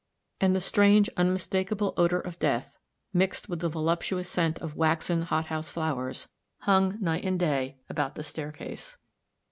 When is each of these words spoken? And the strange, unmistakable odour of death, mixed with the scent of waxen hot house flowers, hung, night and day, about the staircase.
And 0.39 0.55
the 0.55 0.59
strange, 0.61 1.11
unmistakable 1.15 1.93
odour 1.95 2.17
of 2.19 2.39
death, 2.39 2.75
mixed 3.13 3.47
with 3.47 3.59
the 3.59 4.23
scent 4.23 4.57
of 4.57 4.75
waxen 4.75 5.21
hot 5.21 5.45
house 5.45 5.69
flowers, 5.69 6.27
hung, 6.61 6.97
night 6.99 7.23
and 7.23 7.39
day, 7.39 7.77
about 7.87 8.15
the 8.15 8.23
staircase. 8.23 8.97